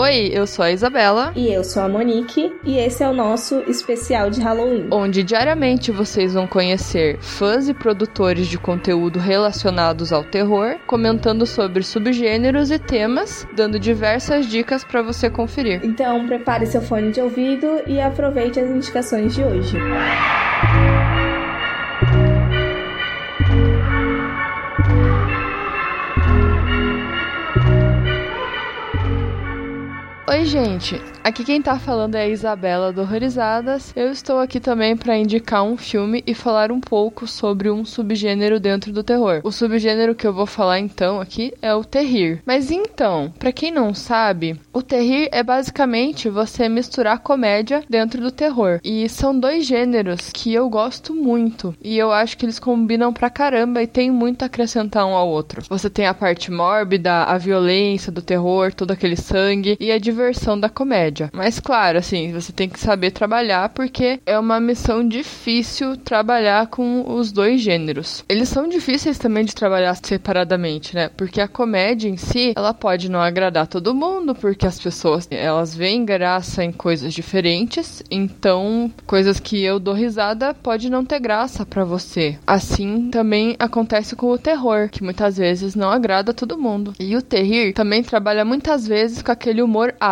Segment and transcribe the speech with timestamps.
[0.00, 1.30] Oi, eu sou a Isabela.
[1.36, 2.50] E eu sou a Monique.
[2.64, 4.88] E esse é o nosso especial de Halloween.
[4.90, 11.82] Onde diariamente vocês vão conhecer fãs e produtores de conteúdo relacionados ao terror, comentando sobre
[11.82, 15.82] subgêneros e temas, dando diversas dicas para você conferir.
[15.84, 19.76] Então prepare seu fone de ouvido e aproveite as indicações de hoje.
[30.30, 30.94] Oi, gente.
[31.24, 33.92] Aqui quem tá falando é a Isabela do Horrorizadas.
[33.96, 38.60] Eu estou aqui também para indicar um filme e falar um pouco sobre um subgênero
[38.60, 39.40] dentro do terror.
[39.42, 42.40] O subgênero que eu vou falar então aqui é o terrir.
[42.46, 48.30] Mas então, para quem não sabe, o terrir é basicamente você misturar comédia dentro do
[48.30, 48.78] terror.
[48.84, 53.30] E são dois gêneros que eu gosto muito e eu acho que eles combinam pra
[53.30, 55.62] caramba e tem muito a acrescentar um ao outro.
[55.68, 60.19] Você tem a parte mórbida, a violência do terror, todo aquele sangue e a diversão
[60.20, 61.30] versão da comédia.
[61.32, 67.04] Mas claro, assim, você tem que saber trabalhar porque é uma missão difícil trabalhar com
[67.06, 68.24] os dois gêneros.
[68.28, 71.08] Eles são difíceis também de trabalhar separadamente, né?
[71.08, 75.74] Porque a comédia em si, ela pode não agradar todo mundo, porque as pessoas, elas
[75.74, 81.64] veem graça em coisas diferentes, então coisas que eu dou risada pode não ter graça
[81.66, 82.38] para você.
[82.46, 86.92] Assim também acontece com o terror, que muitas vezes não agrada todo mundo.
[86.98, 90.09] E o terrir também trabalha muitas vezes com aquele humor ácido.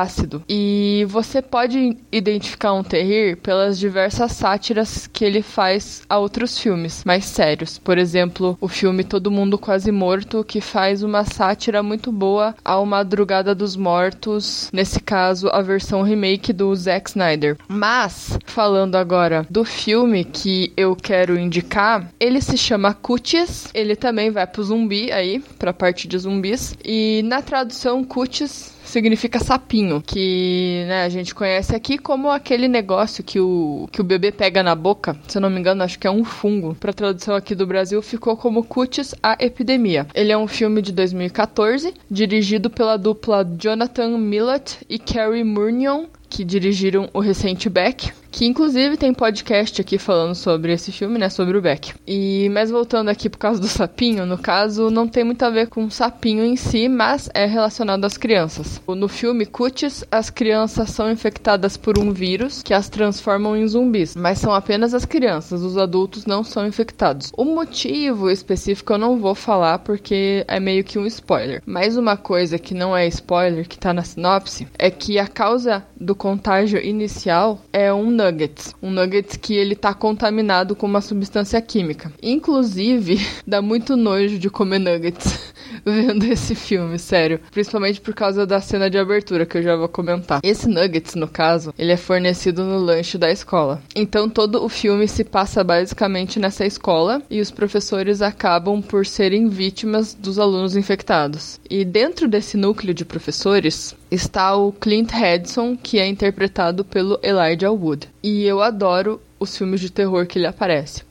[0.49, 7.03] E você pode identificar um terrir pelas diversas sátiras que ele faz a outros filmes
[7.05, 7.79] mais sérios.
[7.79, 12.85] Por exemplo, o filme Todo Mundo Quase Morto, que faz uma sátira muito boa ao
[12.87, 17.57] Madrugada dos Mortos, nesse caso, a versão remake do Zack Snyder.
[17.67, 23.69] Mas, falando agora do filme que eu quero indicar, ele se chama Cuties.
[23.75, 26.77] Ele também vai pro zumbi aí, pra parte de zumbis.
[26.85, 33.23] E na tradução, Cuties significa sapinho, que né, a gente conhece aqui como aquele negócio
[33.23, 35.17] que o, que o bebê pega na boca.
[35.29, 36.75] Se eu não me engano, acho que é um fungo.
[36.75, 40.07] Para tradução aqui do Brasil, ficou como Cutis a Epidemia.
[40.15, 46.45] Ele é um filme de 2014, dirigido pela dupla Jonathan Millett e Carrie Murnion, que
[46.45, 51.57] dirigiram o recente Beck, que inclusive tem podcast aqui falando sobre esse filme, né, sobre
[51.57, 51.95] o Beck.
[52.07, 55.69] E mas voltando aqui por causa do sapinho, no caso não tem muito a ver
[55.69, 58.81] com o sapinho em si, mas é relacionado às crianças.
[58.89, 64.15] No filme Cuties, as crianças são infectadas por um vírus que as transformam em zumbis,
[64.17, 67.33] mas são apenas as crianças, os adultos não são infectados.
[67.37, 71.63] O motivo específico eu não vou falar porque é meio que um spoiler.
[71.65, 75.85] Mas uma coisa que não é spoiler, que tá na sinopse, é que a causa
[75.99, 78.75] do contágio inicial é um nuggets.
[78.83, 82.13] Um nuggets que ele tá contaminado com uma substância química.
[82.21, 85.55] Inclusive, dá muito nojo de comer nuggets
[85.85, 87.41] vendo esse filme, sério.
[87.51, 90.41] Principalmente por causa da cena de abertura, que eu já vou comentar.
[90.43, 93.83] Esse nuggets, no caso, ele é fornecido no lanche da escola.
[93.95, 99.49] Então todo o filme se passa basicamente nessa escola e os professores acabam por serem
[99.49, 101.61] vítimas dos alunos infectados.
[101.69, 107.71] E dentro desse núcleo de professores está o Clint Hedson, que é interpretado pelo Elijah
[107.71, 108.09] Wood.
[108.23, 111.08] E eu adoro os filmes de terror que ele aparece.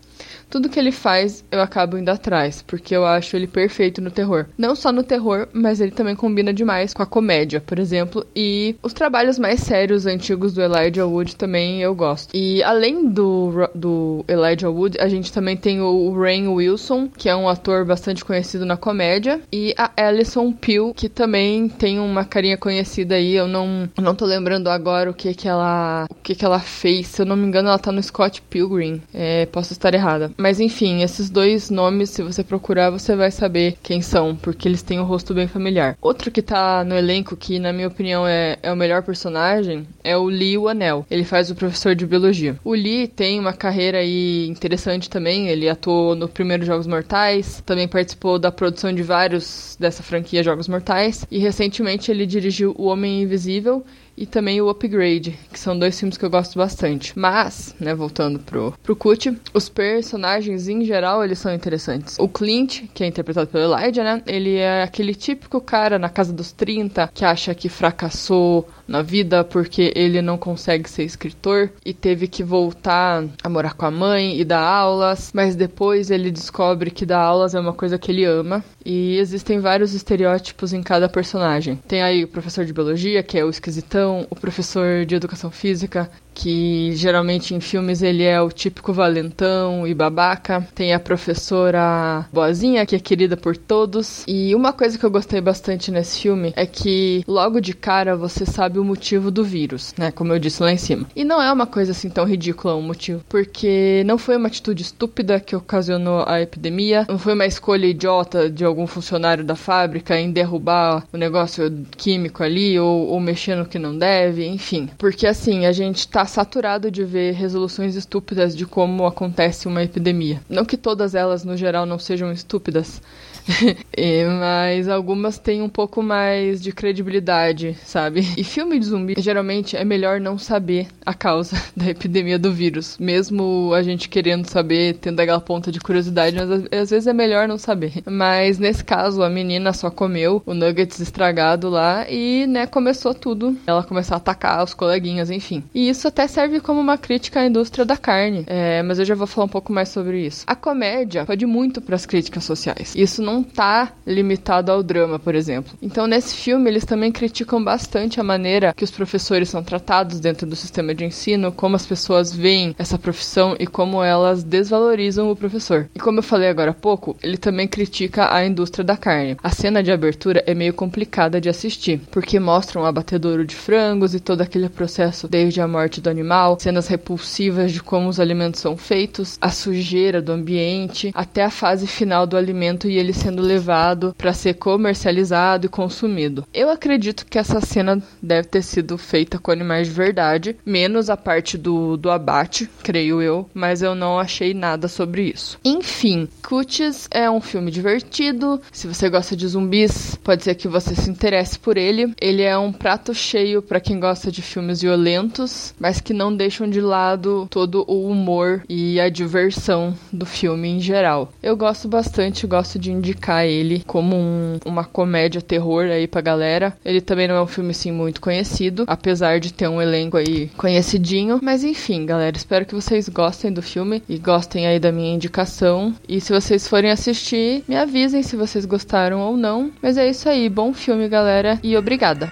[0.50, 4.46] Tudo que ele faz, eu acabo indo atrás, porque eu acho ele perfeito no terror.
[4.58, 8.76] Não só no terror, mas ele também combina demais com a comédia, por exemplo, e
[8.82, 12.36] os trabalhos mais sérios antigos do Elijah Wood também eu gosto.
[12.36, 17.36] E além do, do Elijah Wood, a gente também tem o Rain Wilson, que é
[17.36, 22.58] um ator bastante conhecido na comédia, e a Alison Peel, que também tem uma carinha
[22.58, 26.46] conhecida aí, eu não, não tô lembrando agora o que que ela o que que
[26.46, 29.94] ela fez, se eu não me engano ela tá no Scott Pilgrim, é, posso estar
[29.94, 30.32] errada.
[30.38, 34.84] Mas enfim, esses dois nomes, se você procurar, você vai saber quem são, porque eles
[34.84, 35.98] têm um rosto bem familiar.
[36.00, 40.16] Outro que tá no elenco, que na minha opinião é, é o melhor personagem, é
[40.16, 41.06] o Lee Wanell.
[41.10, 42.56] Ele faz o professor de biologia.
[42.64, 45.48] O Lee tem uma carreira aí interessante também.
[45.50, 50.68] Ele atuou no primeiro Jogos Mortais, também participou da produção de vários dessa franquia Jogos
[50.68, 53.84] Mortais, e recentemente ele dirigiu O Homem Invisível
[54.18, 57.14] e também o Upgrade, que são dois filmes que eu gosto bastante.
[57.18, 62.18] Mas, né, voltando pro, pro Cut, os personagens em geral, eles são interessantes.
[62.18, 66.34] O Clint, que é interpretado pelo Elijah, né, ele é aquele típico cara na casa
[66.34, 71.94] dos 30 que acha que fracassou na vida porque ele não consegue ser escritor e
[71.94, 76.92] teve que voltar a morar com a mãe e dar aulas, mas depois ele descobre
[76.92, 81.10] que dar aulas é uma coisa que ele ama e existem vários estereótipos em cada
[81.10, 81.76] personagem.
[81.88, 86.10] Tem aí o professor de biologia, que é o esquisitão, o professor de educação física,
[86.38, 90.66] que geralmente em filmes ele é o típico valentão e babaca.
[90.76, 94.24] Tem a professora boazinha, que é querida por todos.
[94.28, 98.46] E uma coisa que eu gostei bastante nesse filme é que logo de cara você
[98.46, 100.12] sabe o motivo do vírus, né?
[100.12, 101.08] Como eu disse lá em cima.
[101.16, 104.48] E não é uma coisa assim tão ridícula o um motivo, porque não foi uma
[104.48, 109.56] atitude estúpida que ocasionou a epidemia, não foi uma escolha idiota de algum funcionário da
[109.56, 114.88] fábrica em derrubar o negócio químico ali ou, ou mexer no que não deve, enfim.
[115.00, 120.42] Porque assim, a gente tá saturado de ver resoluções estúpidas de como acontece uma epidemia.
[120.50, 123.02] Não que todas elas, no geral, não sejam estúpidas,
[124.40, 128.26] mas algumas têm um pouco mais de credibilidade, sabe?
[128.38, 132.98] E filme de zumbi, geralmente é melhor não saber a causa da epidemia do vírus,
[133.00, 137.48] mesmo a gente querendo saber, tendo aquela ponta de curiosidade, mas às vezes é melhor
[137.48, 138.04] não saber.
[138.06, 143.58] Mas nesse caso, a menina só comeu o nuggets estragado lá e, né, começou tudo.
[143.66, 145.64] Ela começou a atacar os coleguinhas, enfim.
[145.74, 149.16] E isso até serve como uma crítica à indústria da carne, é, mas eu já
[149.16, 150.44] vou falar um pouco mais sobre isso.
[150.48, 152.94] A comédia pode muito para as críticas sociais.
[152.96, 155.78] Isso não tá limitado ao drama, por exemplo.
[155.82, 160.48] Então, nesse filme, eles também criticam bastante a maneira que os professores são tratados dentro
[160.48, 165.36] do sistema de ensino, como as pessoas veem essa profissão e como elas desvalorizam o
[165.36, 165.90] professor.
[165.96, 169.38] E como eu falei agora há pouco, ele também critica a indústria da carne.
[169.44, 174.14] A cena de abertura é meio complicada de assistir, porque mostra um abatedouro de frangos
[174.14, 178.62] e todo aquele processo desde a morte do animal, cenas repulsivas de como os alimentos
[178.62, 183.42] são feitos, a sujeira do ambiente, até a fase final do alimento e ele sendo
[183.42, 186.46] levado para ser comercializado e consumido.
[186.54, 191.18] Eu acredito que essa cena deve ter sido feita com animais de verdade, menos a
[191.18, 195.60] parte do, do abate, creio eu, mas eu não achei nada sobre isso.
[195.66, 198.62] Enfim, Cuties é um filme divertido.
[198.72, 202.14] Se você gosta de zumbis, pode ser que você se interesse por ele.
[202.22, 206.70] Ele é um prato cheio para quem gosta de filmes violentos, mas que não deixam
[206.70, 211.34] de lado todo o humor e a diversão do filme em geral.
[211.44, 216.76] Eu gosto bastante, gosto de indicar ele como um, uma comédia terror aí pra galera.
[216.84, 220.50] Ele também não é um filme assim muito conhecido, apesar de ter um elenco aí
[220.58, 225.14] conhecidinho, mas enfim, galera, espero que vocês gostem do filme e gostem aí da minha
[225.14, 225.94] indicação.
[226.08, 229.72] E se vocês forem assistir, me avisem se vocês gostaram ou não.
[229.82, 232.32] Mas é isso aí, bom filme, galera, e obrigada.